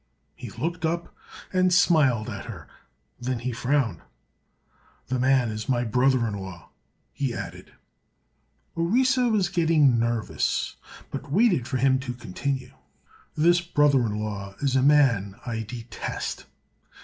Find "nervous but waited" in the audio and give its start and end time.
9.99-11.67